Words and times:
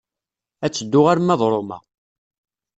Ad 0.65 0.71
teddu 0.73 1.01
arma 1.11 1.35
d 1.39 1.41
Roma. 1.51 1.77